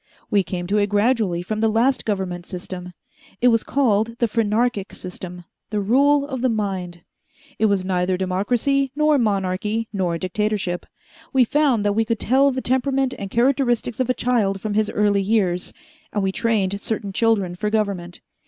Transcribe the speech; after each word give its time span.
"We 0.31 0.41
came 0.41 0.65
to 0.65 0.79
it 0.79 0.87
gradually 0.89 1.43
from 1.43 1.59
the 1.59 1.69
last 1.69 2.05
government 2.05 2.47
system. 2.47 2.93
It 3.39 3.49
was 3.49 3.63
called 3.63 4.15
the 4.17 4.27
phrenarchic 4.27 4.93
system 4.93 5.43
the 5.69 5.79
rule 5.79 6.25
of 6.25 6.41
the 6.41 6.49
mind. 6.49 7.03
It 7.59 7.67
was 7.67 7.85
neither 7.85 8.17
democracy 8.17 8.91
nor 8.95 9.19
monarchy 9.19 9.89
nor 9.93 10.17
dictatorship. 10.17 10.87
We 11.33 11.43
found 11.45 11.85
that 11.85 11.93
we 11.93 12.03
could 12.03 12.19
tell 12.19 12.49
the 12.49 12.61
temperament 12.61 13.13
and 13.19 13.29
characteristics 13.29 13.99
of 13.99 14.09
a 14.09 14.15
child 14.15 14.59
from 14.59 14.73
his 14.73 14.89
early 14.89 15.21
years, 15.21 15.71
and 16.11 16.23
we 16.23 16.31
trained 16.31 16.81
certain 16.81 17.13
children 17.13 17.53
for 17.53 17.69
government. 17.69 18.21